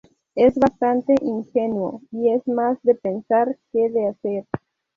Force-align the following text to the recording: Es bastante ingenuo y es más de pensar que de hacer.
Es 0.33 0.55
bastante 0.57 1.13
ingenuo 1.21 2.01
y 2.11 2.31
es 2.31 2.47
más 2.47 2.79
de 2.81 2.95
pensar 2.95 3.55
que 3.71 3.87
de 3.87 4.07
hacer. 4.07 4.47